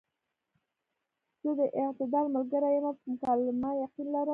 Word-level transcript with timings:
زۀ 1.43 1.51
د 1.59 1.61
اعتدال 1.81 2.25
ملګرے 2.35 2.69
يم 2.75 2.85
او 2.89 2.93
پۀ 2.99 3.03
مکالمه 3.13 3.69
يقين 3.83 4.07
لرم- 4.13 4.29